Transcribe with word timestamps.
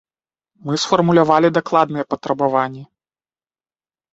Мы 0.69 0.73
сфармулявалі 0.83 1.47
дакладныя 1.57 2.07
патрабаванні. 2.15 2.83